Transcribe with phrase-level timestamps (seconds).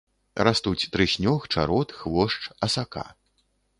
[0.47, 3.05] Растуць трыснёг, чарот, хвошч, асака.